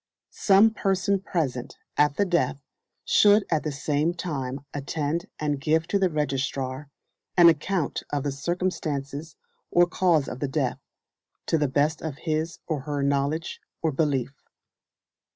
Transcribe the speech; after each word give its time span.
Some 0.39 0.71
person 0.71 1.19
present 1.21 1.77
at 1.95 2.17
the 2.17 2.25
death 2.25 2.63
should 3.05 3.45
at 3.51 3.61
the 3.61 3.71
same 3.71 4.15
time 4.15 4.61
attend 4.73 5.27
and 5.37 5.61
give 5.61 5.85
to 5.89 5.99
the 5.99 6.09
registrar 6.09 6.89
an 7.37 7.49
account 7.49 8.01
of 8.11 8.23
the 8.23 8.31
circumstances 8.31 9.35
or 9.69 9.85
cause 9.85 10.27
of 10.27 10.39
the 10.39 10.47
death, 10.47 10.79
to 11.45 11.59
the 11.59 11.67
best 11.67 12.01
of 12.01 12.17
his 12.17 12.57
or 12.65 12.79
her 12.79 13.03
knowledge 13.03 13.61
or 13.83 13.91
belief. 13.91 14.33